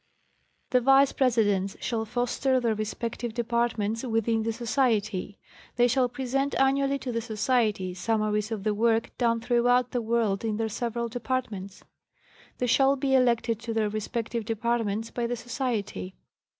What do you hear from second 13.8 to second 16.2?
respective departments by the Society.